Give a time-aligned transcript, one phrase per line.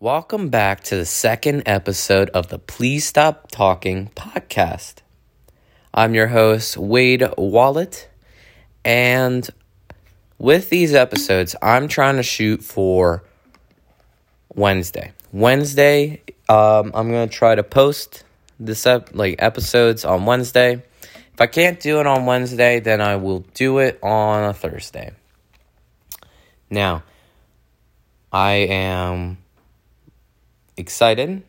[0.00, 4.98] Welcome back to the second episode of the Please Stop Talking podcast.
[5.92, 8.08] I'm your host, Wade Wallet,
[8.84, 9.50] and
[10.38, 13.24] with these episodes, I'm trying to shoot for
[14.54, 15.14] Wednesday.
[15.32, 18.22] Wednesday, um, I'm gonna try to post
[18.60, 20.74] this ep- like episodes on Wednesday.
[21.32, 25.10] If I can't do it on Wednesday, then I will do it on a Thursday.
[26.70, 27.02] Now,
[28.30, 29.38] I am
[30.78, 31.42] excited.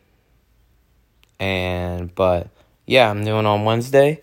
[1.38, 2.48] And, but
[2.86, 4.22] yeah, I'm doing on Wednesday.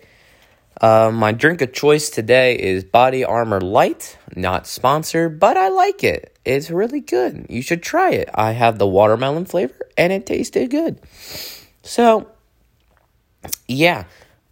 [0.80, 4.16] Uh, my drink of choice today is Body Armor Light.
[4.36, 6.36] Not sponsored, but I like it.
[6.44, 7.46] It's really good.
[7.48, 8.28] You should try it.
[8.32, 11.00] I have the watermelon flavor and it tasted good.
[11.82, 12.30] So,
[13.66, 14.04] yeah.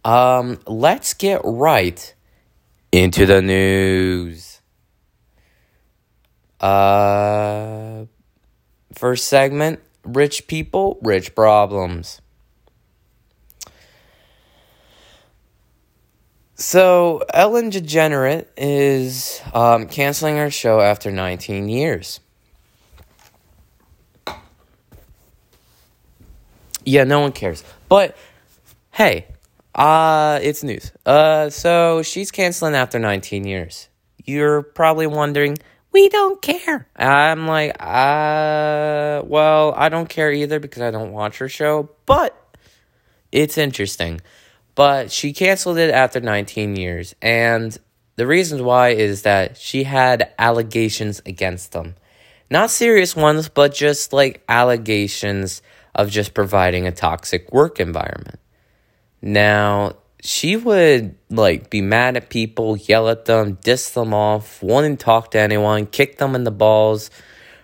[0.03, 2.13] Um, let's get right
[2.91, 4.61] into the news.
[6.59, 8.05] Uh,
[8.93, 12.21] first segment Rich people, rich problems.
[16.55, 22.19] So, Ellen DeGenerate is um, canceling her show after 19 years.
[26.83, 27.63] Yeah, no one cares.
[27.89, 28.17] But,
[28.91, 29.27] hey,
[29.75, 30.93] uh, it's news.
[31.05, 33.89] Uh, so, she's canceling after 19 years.
[34.25, 35.57] You're probably wondering,
[35.97, 36.87] we don't care.
[36.95, 42.35] I'm like, uh, well, I don't care either because I don't watch her show, but
[43.31, 44.21] it's interesting.
[44.75, 47.75] But she canceled it after 19 years, and
[48.15, 51.95] the reasons why is that she had allegations against them.
[52.51, 55.63] Not serious ones, but just like allegations
[55.95, 58.39] of just providing a toxic work environment.
[59.19, 64.99] Now, she would like be mad at people, yell at them, diss them off, wouldn't
[64.99, 67.11] talk to anyone, kick them in the balls,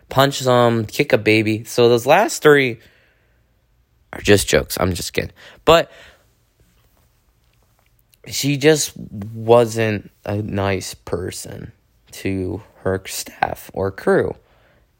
[0.09, 1.63] punch them, kick a baby.
[1.63, 2.79] So those last three
[4.11, 4.77] are just jokes.
[4.79, 5.31] I'm just kidding.
[5.65, 5.91] But
[8.27, 11.71] she just wasn't a nice person
[12.11, 14.35] to her staff or crew.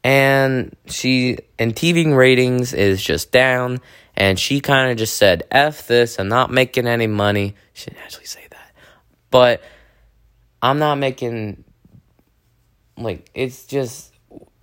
[0.02, 3.80] And she and TV ratings is just down
[4.16, 7.54] and she kind of just said, F this, I'm not making any money.
[7.72, 8.72] She didn't actually say that.
[9.30, 9.62] But
[10.62, 11.64] I'm not making,
[12.96, 14.12] like, it's just,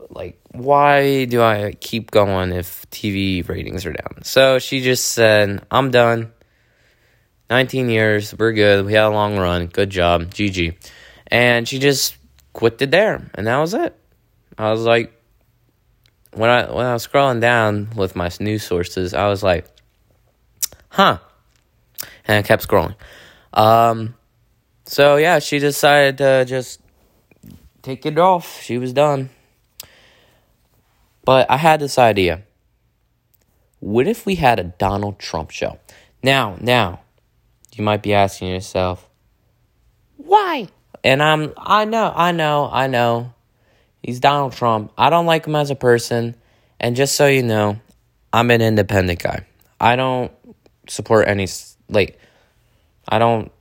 [0.10, 4.24] like, why do I keep going if TV ratings are down?
[4.24, 6.32] So she just said, I'm done.
[7.50, 8.86] 19 years, we're good.
[8.86, 9.68] We had a long run.
[9.68, 10.32] Good job.
[10.32, 10.76] GG.
[11.28, 12.16] And she just
[12.54, 13.30] quit it there.
[13.36, 13.94] And that was it.
[14.58, 15.21] I was like,
[16.34, 19.66] when I when I was scrolling down with my news sources, I was like,
[20.90, 21.20] "Huh,"
[22.28, 22.96] and I kept scrolling.
[23.54, 24.16] Um,
[24.86, 26.82] so yeah, she decided to just
[27.82, 28.62] take it off.
[28.62, 29.30] She was done.
[31.24, 32.44] But I had this idea.
[33.80, 35.80] What if we had a Donald Trump show?
[36.24, 37.02] Now, now,
[37.76, 39.08] you might be asking yourself,
[40.18, 40.68] why?
[41.04, 43.34] And I'm, I know, I know, I know.
[44.02, 44.92] He's Donald Trump.
[44.98, 46.36] I don't like him as a person.
[46.80, 47.80] And just so you know,
[48.34, 49.46] I'm an independent guy.
[49.80, 50.32] I don't
[50.88, 51.48] support any,
[51.90, 52.20] like,
[53.08, 53.52] I don't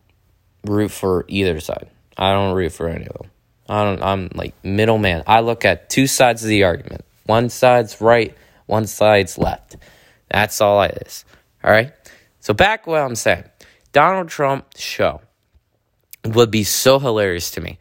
[0.64, 1.88] root for either side.
[2.16, 3.30] I don't root for any of them.
[3.68, 5.22] I don't, I'm like middleman.
[5.26, 7.04] I look at two sides of the argument.
[7.26, 8.34] One side's right,
[8.66, 9.76] one side's left.
[10.30, 11.24] That's all it is.
[11.62, 11.92] All right?
[12.40, 13.44] So back what I'm saying.
[13.92, 15.20] Donald Trump show
[16.24, 17.78] would be so hilarious to me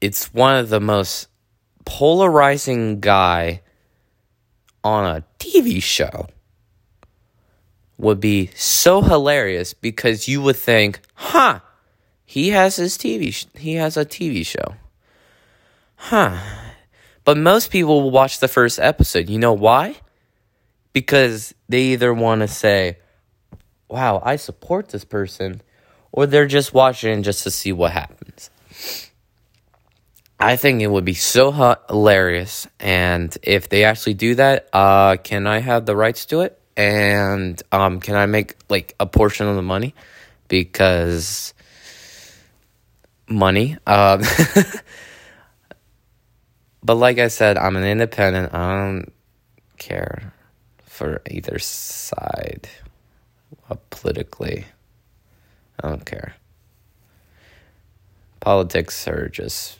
[0.00, 1.28] it's one of the most
[1.84, 3.62] polarizing guy
[4.84, 6.26] on a TV show
[7.96, 11.60] would be so hilarious because you would think, "Huh,
[12.24, 14.76] he has his TV sh- he has a TV show."
[15.96, 16.38] Huh.
[17.24, 19.28] But most people will watch the first episode.
[19.28, 19.96] You know why?
[20.92, 22.98] Because they either want to say,
[23.88, 25.60] "Wow, I support this person,"
[26.12, 28.50] or they're just watching just to see what happens.
[30.40, 32.68] I think it would be so hilarious.
[32.78, 36.60] And if they actually do that, uh, can I have the rights to it?
[36.76, 39.94] And um, can I make like a portion of the money?
[40.46, 41.54] Because
[43.28, 43.76] money.
[43.84, 44.22] Um,
[46.84, 48.54] but like I said, I'm an independent.
[48.54, 49.12] I don't
[49.76, 50.32] care
[50.84, 52.68] for either side
[53.68, 54.66] uh, politically.
[55.82, 56.36] I don't care.
[58.38, 59.77] Politics are just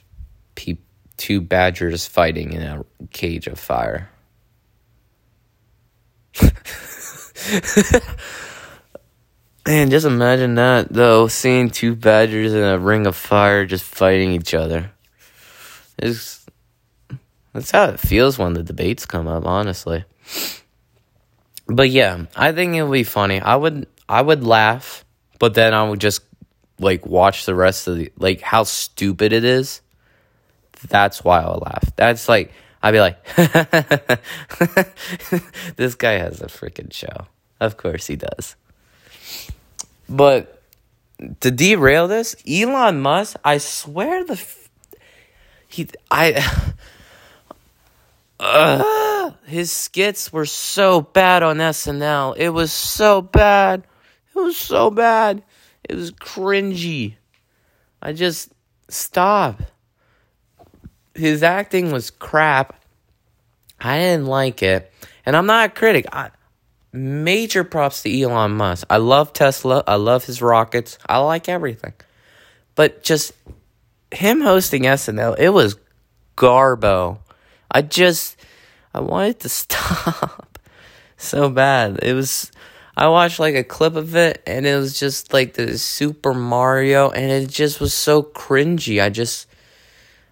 [0.59, 0.77] pe-
[1.15, 4.09] two badgers fighting in a cage of fire.
[9.65, 14.31] Man, just imagine that though, seeing two badgers in a ring of fire just fighting
[14.33, 14.91] each other.
[15.97, 16.45] It's,
[17.53, 20.03] That's how it feels when the debates come up, honestly.
[21.67, 23.39] But yeah, I think it would be funny.
[23.39, 25.05] I would I would laugh,
[25.39, 26.21] but then I would just
[26.79, 29.81] like watch the rest of the like how stupid it is.
[30.87, 31.95] That's why I would laugh.
[31.95, 33.23] That's like I'd be like,
[35.75, 37.27] this guy has a freaking show.
[37.59, 38.55] Of course he does.
[40.07, 40.63] But
[41.41, 44.69] to derail this, Elon Musk, I swear the f-
[45.67, 46.41] he I
[48.39, 52.37] uh, his skits were so bad on SNL.
[52.37, 53.83] It was so bad.
[54.33, 55.43] It was so bad.
[55.83, 57.15] It was cringy.
[58.01, 58.53] I just
[58.87, 59.61] stop.
[61.19, 62.81] His acting was crap.
[63.79, 64.91] I didn't like it.
[65.25, 66.05] And I'm not a critic.
[66.11, 66.31] I,
[66.93, 68.87] major props to Elon Musk.
[68.89, 69.83] I love Tesla.
[69.85, 70.97] I love his rockets.
[71.07, 71.93] I like everything.
[72.75, 73.33] But just
[74.11, 75.75] him hosting SNL, it was
[76.37, 77.19] garbo.
[77.69, 78.37] I just
[78.93, 80.57] I wanted to stop
[81.17, 81.99] so bad.
[82.01, 82.51] It was
[82.95, 87.09] I watched like a clip of it and it was just like the Super Mario
[87.09, 89.01] and it just was so cringy.
[89.01, 89.48] I just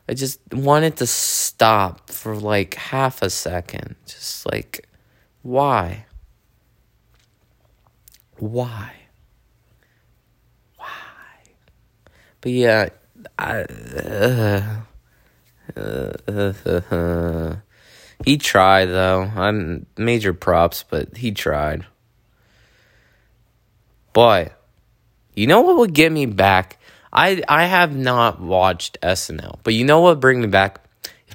[0.09, 3.95] I just wanted to stop for like half a second.
[4.05, 4.87] Just like
[5.41, 6.05] why?
[8.37, 8.93] Why?
[10.77, 10.87] Why?
[12.41, 12.89] But yeah,
[13.37, 14.81] I uh,
[15.75, 17.55] uh,
[18.25, 19.31] he tried though.
[19.35, 21.85] I'm major props, but he tried.
[24.13, 24.53] But
[25.35, 26.79] you know what would get me back?
[27.17, 30.81] I I have not watched SNL, but you know what bring me back?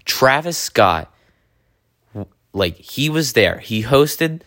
[0.05, 1.13] Travis Scott,
[2.53, 4.43] like he was there, he hosted,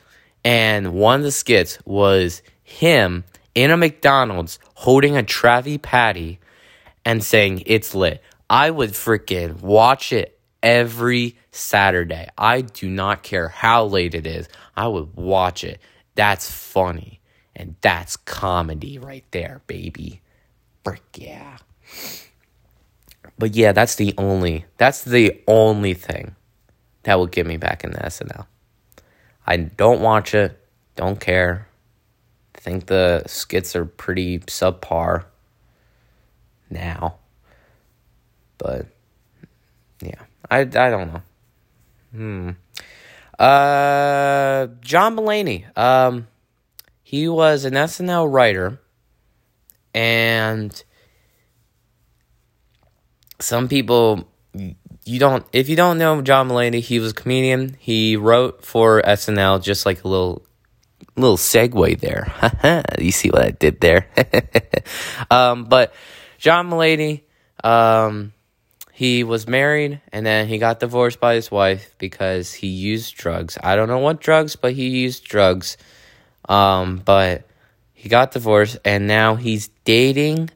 [0.46, 6.40] and one of the skits was him in a McDonald's holding a Travi Patty
[7.04, 8.24] and saying it's lit.
[8.50, 12.30] I would freaking watch it every Saturday.
[12.38, 14.48] I do not care how late it is.
[14.76, 15.82] I would watch it.
[16.16, 17.20] That's funny.
[17.56, 20.22] And that's comedy right there, baby.
[20.86, 21.58] Frick yeah.
[23.38, 26.36] But yeah, that's the only that's the only thing
[27.04, 28.46] that will get me back into SNL.
[29.46, 30.58] I don't watch it,
[30.96, 31.68] don't care.
[32.54, 35.26] Think the skits are pretty subpar
[36.70, 37.18] now.
[38.58, 38.88] But
[40.02, 41.22] yeah, I I don't know.
[42.12, 42.50] Hmm.
[43.38, 45.66] Uh, John Mulaney.
[45.78, 46.28] Um,
[47.04, 48.80] he was an SNL writer,
[49.96, 50.84] and
[53.40, 54.28] some people
[55.06, 57.78] you don't if you don't know John Mulaney, he was a comedian.
[57.80, 60.46] He wrote for SNL, just like a little
[61.16, 62.84] little segue there.
[63.00, 64.10] you see what I did there?
[65.32, 65.94] um, but
[66.38, 67.22] John Mulaney,
[67.64, 68.34] um,
[68.92, 73.58] he was married and then he got divorced by his wife because he used drugs.
[73.64, 75.78] I don't know what drugs, but he used drugs.
[76.50, 77.48] Um, but
[78.06, 80.52] he got divorced and now he's dating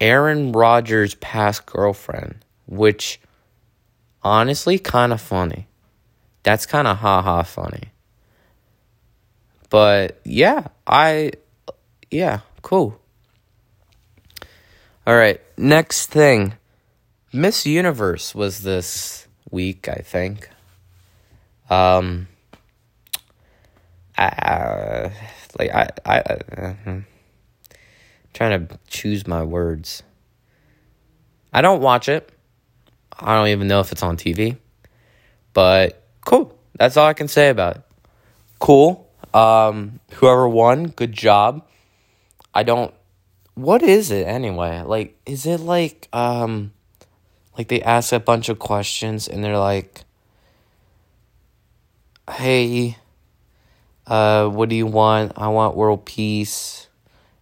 [0.00, 3.20] Aaron Rodgers' past girlfriend, which
[4.20, 5.68] honestly kind of funny.
[6.42, 7.92] That's kind of ha ha funny.
[9.70, 11.34] But yeah, I
[12.10, 13.00] yeah, cool.
[15.06, 16.54] All right, next thing.
[17.32, 20.50] Miss Universe was this week, I think.
[21.70, 22.26] Um,
[24.18, 25.12] I,
[25.58, 26.98] like I, I, uh, hmm.
[28.34, 30.02] trying to choose my words.
[31.52, 32.30] I don't watch it.
[33.18, 34.58] I don't even know if it's on TV.
[35.54, 36.58] But cool.
[36.78, 37.82] That's all I can say about it.
[38.58, 39.08] Cool.
[39.32, 41.66] Um, whoever won, good job.
[42.54, 42.92] I don't.
[43.54, 44.82] What is it anyway?
[44.82, 46.72] Like, is it like um?
[47.56, 50.04] like they ask a bunch of questions and they're like
[52.32, 52.96] hey
[54.06, 55.32] uh what do you want?
[55.36, 56.88] I want world peace.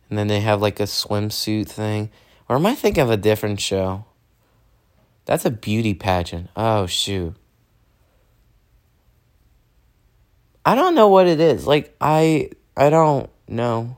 [0.09, 2.11] And then they have like a swimsuit thing.
[2.49, 4.05] Or am i thinking of a different show?
[5.25, 6.51] That's a beauty pageant.
[6.57, 7.35] Oh shoot.
[10.65, 11.67] I don't know what it is.
[11.67, 13.97] Like i i don't know.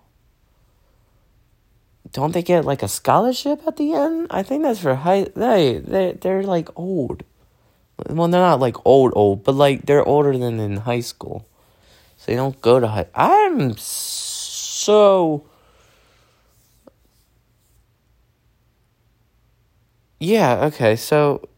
[2.12, 4.28] Don't they get like a scholarship at the end?
[4.30, 5.26] I think that's for high.
[5.34, 7.24] They they they're like old.
[8.08, 11.46] Well, they're not like old old, but like they're older than in high school,
[12.26, 13.06] they don't go to high.
[13.14, 15.44] I'm so.
[20.20, 20.66] Yeah.
[20.66, 20.96] Okay.
[20.96, 21.48] So.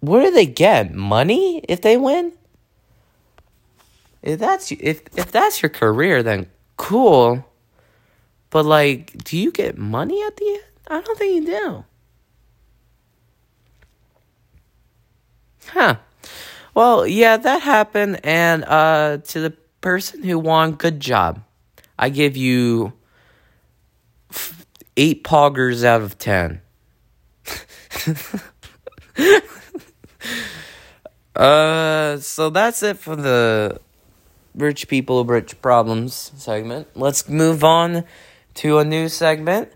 [0.00, 0.94] What do they get?
[0.94, 2.32] Money if they win.
[4.22, 7.44] If that's if if that's your career, then cool.
[8.50, 10.62] But like, do you get money at the end?
[10.88, 11.84] I don't think you do.
[15.68, 15.96] Huh.
[16.76, 18.20] Well, yeah, that happened.
[18.22, 21.42] And uh, to the person who won, good job.
[21.98, 22.92] I give you
[24.94, 26.60] eight poggers out of ten.
[31.34, 33.80] uh, so that's it for the
[34.54, 36.88] rich people, rich problems segment.
[36.94, 38.04] Let's move on
[38.56, 39.72] to a new segment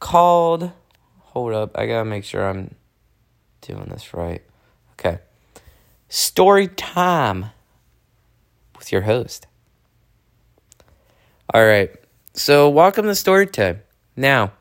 [0.00, 0.70] called.
[1.18, 2.74] Hold up, I gotta make sure I'm
[3.62, 4.42] doing this right.
[6.14, 7.46] Story time
[8.76, 9.46] with your host.
[11.54, 11.90] All right.
[12.34, 13.80] So, welcome to story time.
[14.14, 14.52] Now,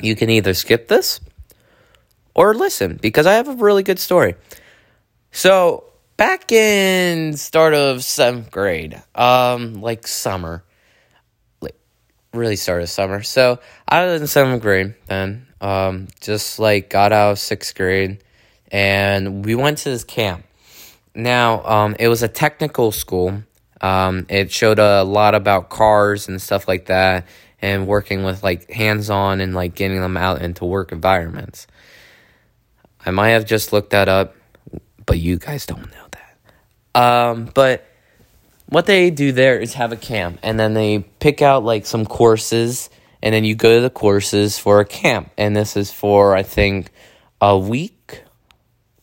[0.00, 1.20] you can either skip this
[2.34, 4.34] or listen because I have a really good story.
[5.30, 5.84] So,
[6.16, 10.64] back in start of 7th grade, um like summer,
[11.60, 11.76] like
[12.32, 13.22] really start of summer.
[13.22, 15.48] So, I was in 7th grade then.
[15.60, 18.22] Um just like got out of 6th grade
[18.72, 20.45] and we went to this camp.
[21.16, 23.42] Now, um it was a technical school.
[23.80, 27.26] Um it showed a lot about cars and stuff like that
[27.60, 31.66] and working with like hands-on and like getting them out into work environments.
[33.04, 34.34] I might have just looked that up,
[35.06, 37.00] but you guys don't know that.
[37.00, 37.86] Um, but
[38.68, 42.04] what they do there is have a camp, and then they pick out like some
[42.04, 42.90] courses,
[43.22, 45.30] and then you go to the courses for a camp.
[45.38, 46.90] And this is for, I think,
[47.40, 48.24] a week,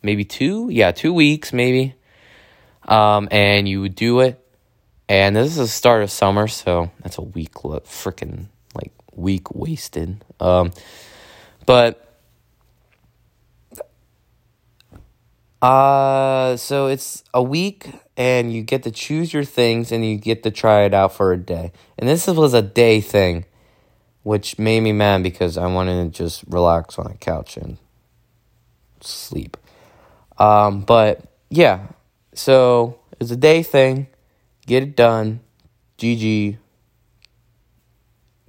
[0.02, 0.68] maybe two.
[0.70, 1.96] Yeah, two weeks, maybe.
[2.88, 4.40] Um, and you do it.
[5.10, 10.24] And this is the start of summer, so that's a week, freaking like week wasted.
[10.40, 10.72] Um,
[11.66, 12.04] but
[15.64, 20.44] Uh, so it's a week and you get to choose your things and you get
[20.44, 21.72] to try it out for a day.
[21.98, 23.46] And this was a day thing,
[24.24, 27.78] which made me mad because I wanted to just relax on a couch and
[29.00, 29.56] sleep.
[30.38, 31.88] Um, but yeah,
[32.34, 34.08] so it's a day thing.
[34.66, 35.42] Get it done.
[35.98, 36.58] GG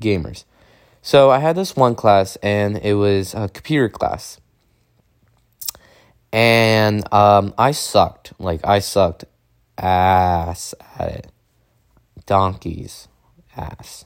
[0.00, 0.44] gamers.
[1.02, 4.40] So I had this one class and it was a computer class
[6.34, 8.32] and um, I sucked.
[8.40, 9.24] Like I sucked
[9.78, 11.26] ass at it.
[12.26, 13.06] Donkey's
[13.56, 14.04] ass.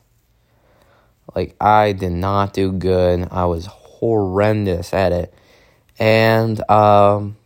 [1.34, 3.28] Like I did not do good.
[3.30, 5.34] I was horrendous at it,
[5.98, 7.38] and um,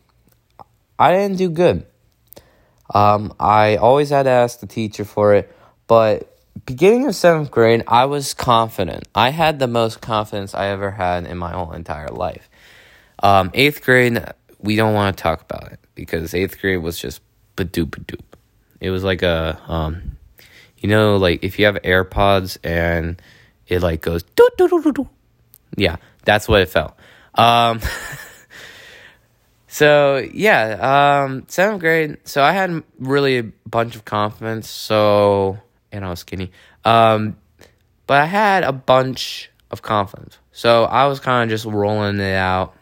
[0.99, 1.87] I didn't do good.
[2.95, 5.55] Um, I always had to ask the teacher for it,
[5.87, 9.09] but beginning of seventh grade, I was confident.
[9.15, 12.49] I had the most confidence I ever had in my whole entire life.
[13.23, 14.23] Um, eighth grade,
[14.59, 17.21] we don't want to talk about it because eighth grade was just
[17.57, 18.21] badoop badoop.
[18.81, 20.17] It was like a um,
[20.79, 23.21] you know, like if you have AirPods and
[23.69, 25.09] it like goes doo doo doo doo.
[25.77, 26.95] Yeah, that's what it felt.
[27.35, 27.81] Um,
[29.73, 32.19] so yeah, um, seventh grade.
[32.25, 34.69] So I had really a bunch of confidence.
[34.69, 35.59] So
[35.91, 36.53] and I was skinny.
[36.85, 37.39] Um,
[38.07, 40.37] but I had a bunch of confidence.
[40.53, 42.77] So I was kind of just rolling it out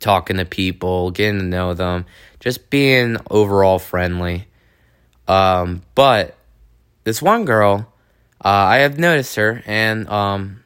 [0.00, 2.06] talking to people, getting to know them,
[2.40, 4.48] just being overall friendly.
[5.28, 6.36] Um, but
[7.04, 7.86] this one girl,
[8.44, 10.64] uh, I have noticed her, and um,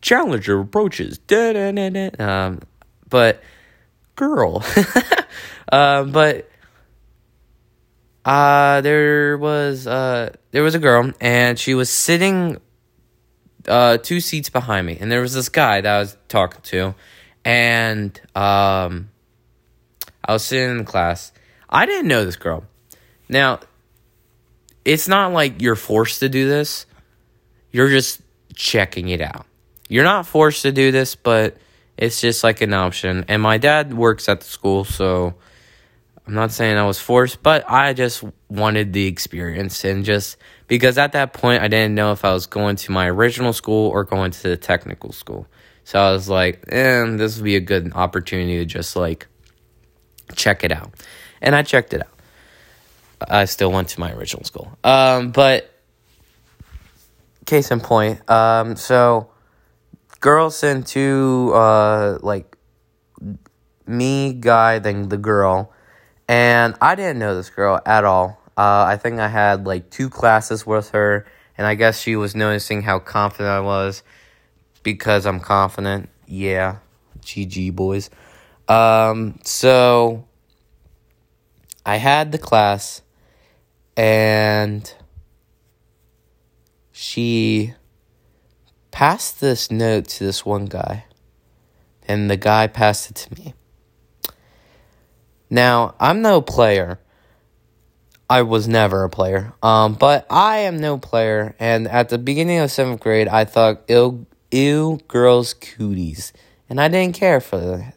[0.00, 1.20] challenger approaches.
[1.30, 2.60] Um,
[3.12, 3.42] but
[4.16, 4.64] girl,
[5.72, 6.48] um, but
[8.24, 12.58] uh, there was uh, there was a girl, and she was sitting
[13.68, 16.94] uh, two seats behind me, and there was this guy that I was talking to,
[17.44, 19.10] and um,
[20.24, 21.32] I was sitting in class.
[21.68, 22.64] I didn't know this girl.
[23.28, 23.60] Now,
[24.86, 26.86] it's not like you're forced to do this.
[27.72, 28.22] You're just
[28.54, 29.44] checking it out.
[29.90, 31.58] You're not forced to do this, but
[32.02, 33.24] it's just like an option.
[33.28, 35.34] And my dad works at the school, so
[36.26, 40.98] I'm not saying I was forced, but I just wanted the experience and just because
[40.98, 44.02] at that point I didn't know if I was going to my original school or
[44.02, 45.46] going to the technical school.
[45.84, 49.28] So I was like, eh, this would be a good opportunity to just like
[50.34, 50.92] check it out.
[51.40, 53.30] And I checked it out.
[53.30, 54.76] I still went to my original school.
[54.82, 55.70] Um, but
[57.46, 59.31] case in point, um, so
[60.22, 62.56] girls sent to uh like
[63.86, 65.70] me guy then the girl
[66.26, 70.10] and I didn't know this girl at all uh, I think I had like two
[70.10, 71.26] classes with her,
[71.56, 74.02] and I guess she was noticing how confident I was
[74.82, 76.10] because I'm confident.
[76.26, 76.76] Yeah,
[77.20, 78.10] GG boys.
[78.68, 80.26] Um, so
[81.86, 83.00] I had the class,
[83.96, 84.92] and
[86.90, 87.74] she
[88.92, 91.06] passed this note to this one guy,
[92.06, 93.54] and the guy passed it to me.
[95.50, 97.00] Now, I'm no player.
[98.30, 99.52] I was never a player.
[99.62, 101.54] Um, but I am no player.
[101.58, 106.32] And at the beginning of seventh grade, I thought, ew, ew girls' cooties.
[106.70, 107.94] And I didn't care for that.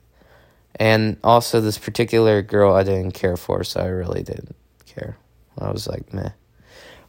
[0.78, 5.18] And also, this particular girl I didn't care for, so I really didn't care.
[5.58, 6.32] I was like, meh.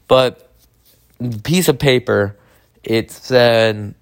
[0.06, 0.52] But,
[1.42, 2.36] piece of paper,
[2.86, 3.94] it said,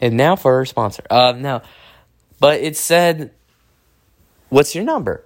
[0.00, 1.02] and now for our sponsor.
[1.10, 1.62] Uh, no.
[2.38, 3.32] But it said,
[4.48, 5.24] what's your number?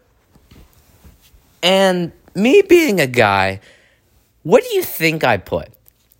[1.62, 3.60] And me being a guy,
[4.42, 5.68] what do you think I put?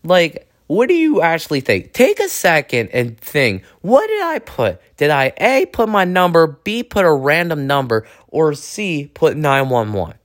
[0.05, 1.93] Like, what do you actually think?
[1.93, 3.65] Take a second and think.
[3.81, 4.81] What did I put?
[4.99, 10.20] Did I A, put my number, B, put a random number, or C, put 911?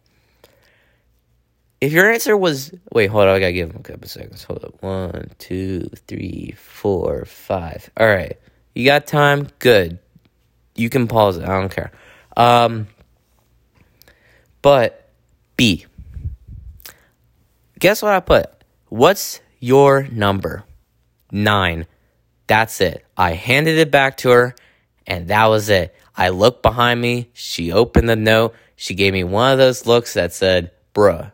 [1.85, 4.43] If your answer was, wait, hold on, I gotta give him a couple seconds.
[4.45, 4.81] Hold up.
[4.81, 7.91] One, two, three, four, five.
[7.95, 8.39] All right.
[8.73, 9.49] You got time?
[9.59, 9.99] Good.
[10.73, 11.43] You can pause it.
[11.43, 11.91] I don't care.
[12.35, 12.87] Um,
[14.63, 15.11] but
[15.57, 15.85] B.
[17.77, 18.49] Guess what I put?
[18.89, 20.63] What's your number?
[21.31, 21.85] Nine.
[22.47, 23.05] That's it.
[23.15, 24.55] I handed it back to her,
[25.05, 25.93] and that was it.
[26.17, 27.29] I looked behind me.
[27.33, 28.55] She opened the note.
[28.75, 31.31] She gave me one of those looks that said, bruh.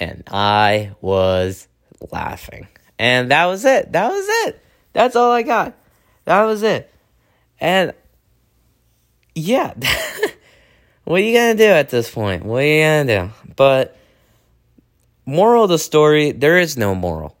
[0.00, 1.68] And I was
[2.12, 2.68] laughing.
[2.98, 3.92] And that was it.
[3.92, 4.62] That was it.
[4.92, 5.74] That's all I got.
[6.24, 6.92] That was it.
[7.60, 7.92] And
[9.34, 9.74] yeah.
[11.04, 12.44] what are you going to do at this point?
[12.44, 13.52] What are you going to do?
[13.56, 13.96] But,
[15.26, 17.36] moral of the story there is no moral.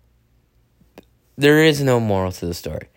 [1.36, 2.88] There is no moral to the story.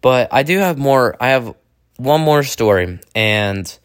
[0.00, 1.16] But I do have more.
[1.20, 1.54] I have
[1.96, 3.78] one more story, and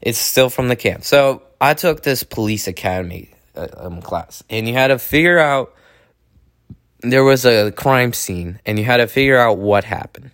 [0.00, 1.04] it's still from the camp.
[1.04, 5.74] So, I took this police academy um, class, and you had to figure out
[7.00, 10.30] there was a crime scene, and you had to figure out what happened.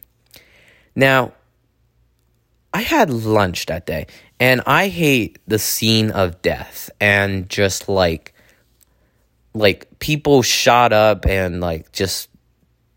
[0.94, 1.32] Now,
[2.72, 4.06] I had lunch that day,
[4.40, 8.34] and I hate the scene of death and just like
[9.54, 12.28] like people shot up and like just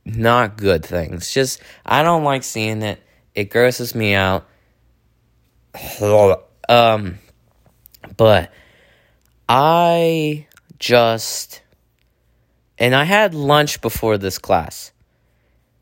[0.05, 1.31] not good things.
[1.31, 2.99] Just I don't like seeing it.
[3.33, 4.47] It grosses me out.
[6.69, 7.19] um
[8.17, 8.51] but
[9.47, 10.47] I
[10.79, 11.61] just
[12.77, 14.91] and I had lunch before this class.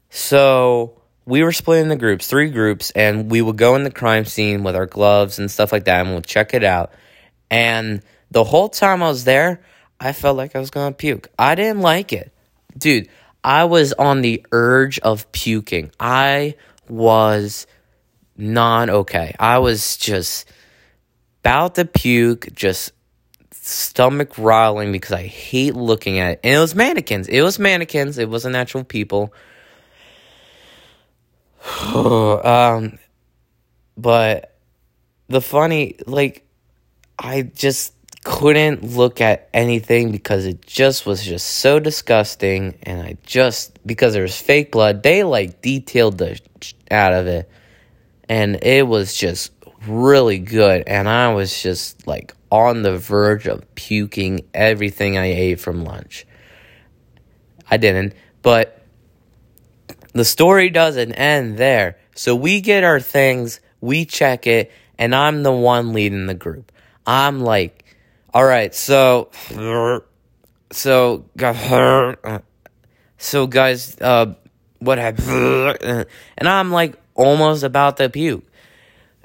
[0.10, 4.26] So we were split into groups, three groups, and we would go in the crime
[4.26, 6.92] scene with our gloves and stuff like that, and we'll check it out.
[7.50, 9.62] And the whole time I was there,
[10.00, 11.30] I felt like I was gonna puke.
[11.40, 12.34] I didn't like it.
[12.78, 13.08] Dude,
[13.44, 15.92] I was on the urge of puking.
[16.00, 16.56] I
[16.90, 17.68] was
[18.38, 19.36] not okay.
[19.40, 20.48] I was just
[21.42, 22.92] about to puke, just
[23.66, 26.40] stomach rolling because I hate looking at it.
[26.44, 27.28] And it was mannequins.
[27.30, 28.18] It was mannequins.
[28.18, 29.34] It wasn't actual people.
[31.94, 33.00] um,
[33.98, 34.58] but
[35.28, 36.46] the funny, like,
[37.18, 37.94] I just
[38.26, 42.78] couldn't look at anything because it just was just so disgusting.
[42.84, 46.38] And I just, because there was fake blood, they like detailed the
[46.92, 47.50] out of it.
[48.28, 49.52] And it was just
[49.88, 50.84] really good.
[50.88, 56.28] And I was just like on the verge of puking everything I ate from lunch.
[57.72, 58.14] I didn't,
[58.44, 58.80] but
[60.14, 61.98] the story doesn't end there.
[62.14, 66.72] So we get our things, we check it, and I'm the one leading the group.
[67.08, 67.86] I'm like,
[68.36, 69.32] all right, so,
[70.72, 71.26] so,
[73.18, 74.36] so guys, uh,
[74.78, 76.08] what happened?
[76.38, 78.46] And I'm like almost about to puke.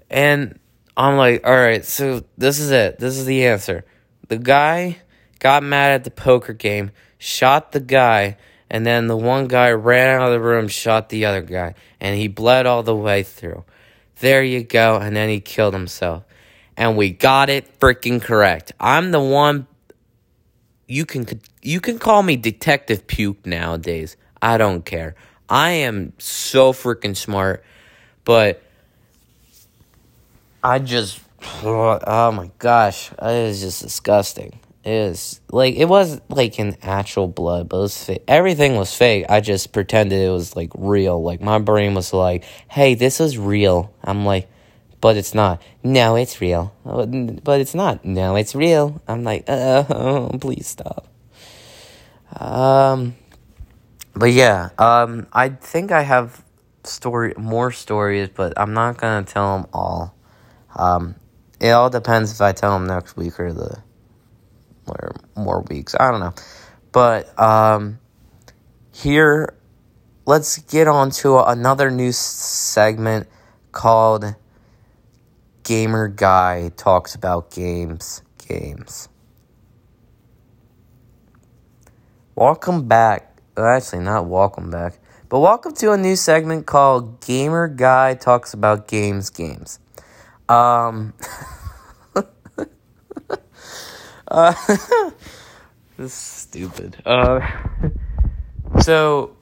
[0.09, 0.59] And
[0.99, 2.99] I'm like, all right, so this is it.
[2.99, 3.87] This is the answer.
[4.29, 4.99] The guy
[5.39, 8.37] got mad at the poker game, shot the guy
[8.71, 12.17] and then the one guy ran out of the room, shot the other guy, and
[12.17, 13.65] he bled all the way through.
[14.21, 16.25] There you go, and then he killed himself.
[16.77, 18.73] And we got it freaking correct.
[18.79, 19.67] I'm the one
[20.87, 21.27] you can
[21.63, 24.17] you can call me Detective Puke nowadays.
[24.41, 25.17] I don't care.
[25.49, 27.65] I am so freaking smart,
[28.25, 28.63] but
[30.63, 31.21] I just
[31.63, 37.69] oh my gosh, it is just disgusting is like it was like an actual blood,
[37.69, 38.11] but it was.
[38.27, 39.27] Everything was fake.
[39.29, 41.23] I just pretended it was like real.
[41.23, 44.49] Like my brain was like, "Hey, this is real." I'm like,
[45.01, 46.73] "But it's not." No, it's real.
[46.85, 48.05] But it's not.
[48.05, 49.01] No, it's real.
[49.07, 51.07] I'm like, "Uh, please stop."
[52.41, 53.17] Um,
[54.15, 56.43] but yeah, um, I think I have
[56.85, 60.15] story more stories, but I'm not gonna tell them all.
[60.79, 61.17] Um,
[61.61, 63.83] it all depends if I tell them next week or the
[64.87, 65.95] or more weeks.
[65.99, 66.35] I don't know.
[66.93, 67.99] But um,
[68.93, 69.55] here,
[70.25, 73.29] let's get on to another new segment
[73.73, 74.35] called
[75.65, 79.09] gamer guy talks about games, games.
[82.35, 83.41] Welcome back.
[83.57, 88.87] Actually, not welcome back, but welcome to a new segment called Gamer Guy Talks About
[88.87, 89.81] Games, Games.
[90.49, 91.13] Um,
[94.29, 94.55] uh,
[95.97, 96.97] this is stupid.
[97.05, 97.47] Uh,
[98.81, 99.37] so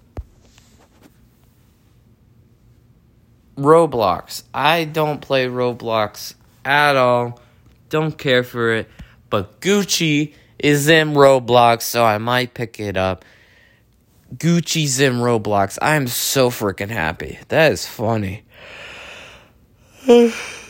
[3.57, 4.43] Roblox.
[4.53, 7.41] I don't play Roblox at all.
[7.89, 8.89] Don't care for it.
[9.31, 13.25] But Gucci is in Roblox, so I might pick it up.
[14.35, 15.79] Gucci's in Roblox.
[15.81, 17.39] I'm so freaking happy.
[17.49, 18.43] That is funny.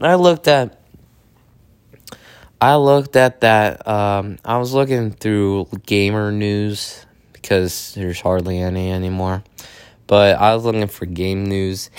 [0.00, 0.80] I looked at
[2.60, 8.92] I looked at that um, I was looking through gamer news because there's hardly any
[8.92, 9.42] anymore.
[10.06, 11.90] But I was looking for game news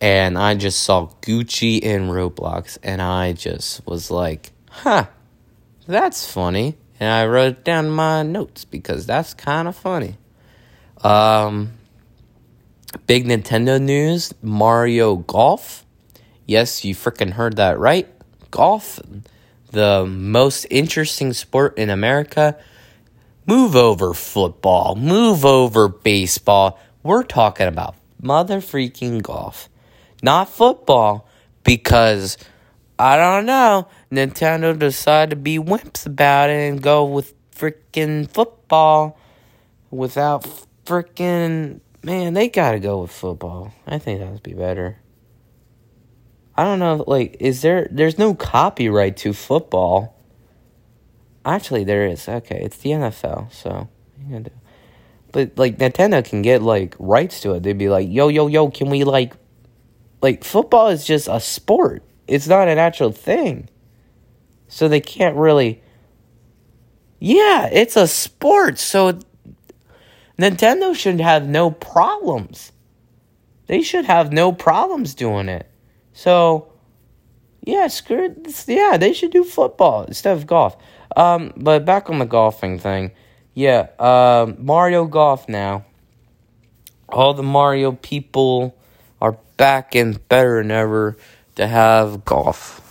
[0.00, 5.06] and I just saw Gucci in Roblox and I just was like, huh,
[5.86, 6.76] that's funny.
[7.00, 10.16] And I wrote down my notes because that's kind of funny.
[11.02, 11.72] Um,
[13.06, 15.84] big Nintendo news Mario Golf.
[16.46, 18.08] Yes, you freaking heard that right.
[18.50, 19.00] Golf,
[19.72, 22.56] the most interesting sport in America.
[23.46, 29.68] Move over football, move over baseball we're talking about mother freaking golf,
[30.24, 31.28] not football,
[31.62, 32.36] because
[32.98, 33.86] I don't know.
[34.10, 39.20] Nintendo decided to be wimps about it and go with freaking football
[39.92, 40.48] without
[40.84, 41.78] freaking.
[42.06, 43.74] Man, they gotta go with football.
[43.84, 44.98] I think that would be better.
[46.54, 47.88] I don't know, like, is there.
[47.90, 50.16] There's no copyright to football.
[51.44, 52.28] Actually, there is.
[52.28, 53.88] Okay, it's the NFL, so.
[55.32, 57.64] But like Nintendo can get like rights to it.
[57.64, 59.34] They'd be like, "Yo, yo, yo, can we like
[60.22, 62.04] like football is just a sport.
[62.28, 63.68] It's not an actual thing."
[64.68, 65.82] So they can't really
[67.18, 68.78] Yeah, it's a sport.
[68.78, 69.18] So
[70.38, 72.72] Nintendo should have no problems.
[73.66, 75.70] They should have no problems doing it.
[76.12, 76.72] So
[77.66, 78.34] yeah, screw.
[78.66, 80.76] Yeah, they should do football instead of golf.
[81.16, 83.10] Um, but back on the golfing thing.
[83.54, 85.84] Yeah, uh, Mario Golf now.
[87.08, 88.76] All the Mario people
[89.20, 91.16] are back and better than ever
[91.56, 92.82] to have golf.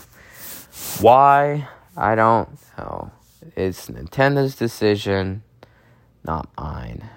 [1.01, 1.67] Why?
[1.95, 3.11] I don't know.
[3.55, 5.43] It's Nintendo's decision,
[6.23, 7.07] not mine.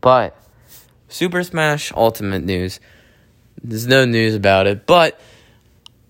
[0.00, 0.36] But
[1.08, 2.80] Super Smash Ultimate news.
[3.62, 5.20] There's no news about it, but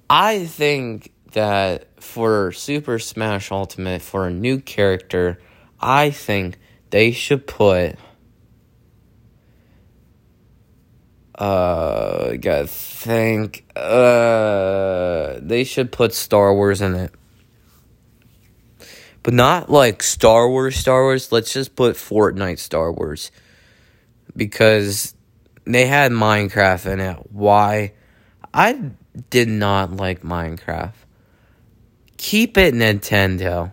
[0.09, 5.41] I think that for Super Smash Ultimate, for a new character,
[5.81, 6.59] I think
[6.91, 7.97] they should put
[11.37, 17.13] uh gotta think uh they should put Star Wars in it.
[19.23, 23.31] But not like Star Wars Star Wars, let's just put Fortnite Star Wars.
[24.37, 25.15] Because
[25.65, 27.19] they had Minecraft in it.
[27.31, 27.93] Why?
[28.53, 28.91] I
[29.31, 30.95] did not like Minecraft.
[32.17, 33.73] Keep it Nintendo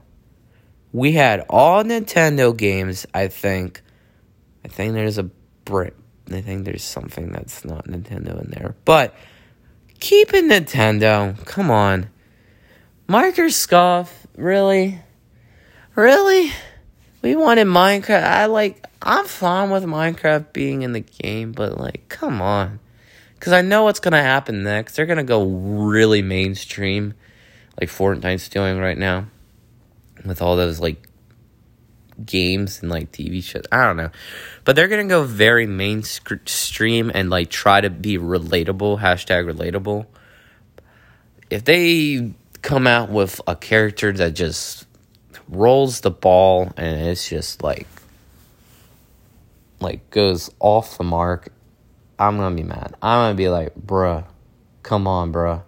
[0.97, 3.81] we had all Nintendo games, I think.
[4.65, 5.29] I think there's a
[5.65, 5.95] brick.
[6.31, 8.75] I think there's something that's not Nintendo in there.
[8.83, 9.13] But
[9.99, 11.43] keep it Nintendo.
[11.45, 12.09] Come on.
[13.07, 14.99] Microsoft, really?
[15.95, 16.51] Really?
[17.21, 18.23] We wanted Minecraft.
[18.23, 22.79] I like I'm fine with Minecraft being in the game, but like come on.
[23.39, 24.95] Cuz I know what's going to happen next.
[24.95, 27.13] They're going to go really mainstream
[27.79, 29.27] like Fortnite's doing right now
[30.25, 31.07] with all those like
[32.23, 33.65] games and like TV shows.
[33.71, 34.09] I don't know.
[34.63, 40.07] But they're going to go very mainstream and like try to be relatable, hashtag relatable.
[41.49, 44.86] If they come out with a character that just
[45.49, 47.87] rolls the ball and it's just like
[49.79, 51.49] like goes off the mark,
[52.19, 52.95] I'm gonna be mad.
[53.01, 54.25] I'm gonna be like, bruh,
[54.83, 55.63] come on, bruh.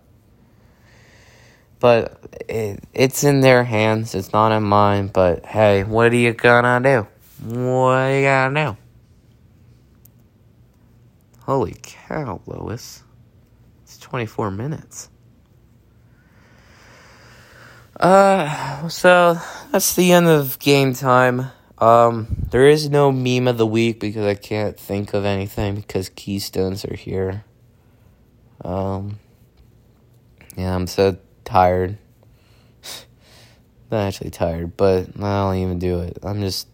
[1.79, 4.13] But it, it's in their hands.
[4.15, 5.07] It's not in mine.
[5.07, 7.07] But hey, what are you gonna do?
[7.47, 8.77] What are you gonna do?
[11.43, 13.03] Holy cow, Lois.
[13.83, 15.09] It's 24 minutes.
[17.99, 19.37] Uh, so
[19.71, 21.51] that's the end of game time.
[21.79, 26.09] Um, there is no meme of the week because I can't think of anything because
[26.09, 27.43] keystones are here.
[28.63, 29.19] Um,
[30.55, 31.97] yeah, I'm so tired.
[33.91, 36.19] Not actually tired, but I don't even do it.
[36.23, 36.67] I'm just,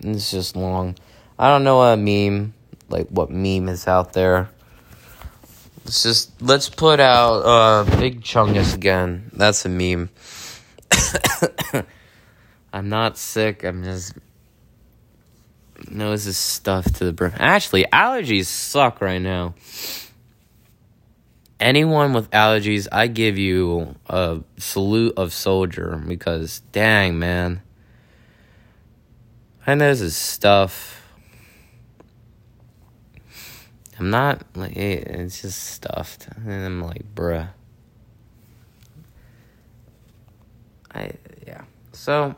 [0.00, 0.96] it's just long.
[1.38, 2.54] I don't know what meme,
[2.88, 4.50] like what meme is out there.
[5.84, 9.30] Let's just let's put out uh Big Chungus again.
[9.32, 10.10] That's a meme.
[12.72, 13.64] I'm not sick.
[13.64, 14.14] I'm just
[15.90, 17.32] nose is stuffed to the brim.
[17.36, 19.54] Actually, allergies suck right now.
[21.58, 27.62] Anyone with allergies, I give you a salute of soldier because dang man.
[29.66, 31.02] My nose is stuff.
[33.98, 37.48] I'm not like it's just stuffed, and I'm like, bruh.
[40.96, 41.12] I
[41.46, 41.64] yeah.
[41.92, 42.34] So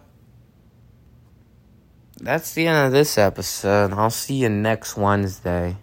[2.21, 3.93] that's the end of this episode.
[3.93, 5.77] I'll see you next Wednesday.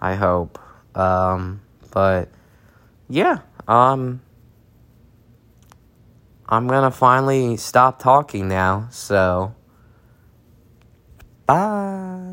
[0.00, 0.58] I hope.
[0.94, 2.28] Um, but
[3.08, 4.20] yeah, um,
[6.48, 8.88] I'm gonna finally stop talking now.
[8.90, 9.54] So
[11.46, 12.23] bye.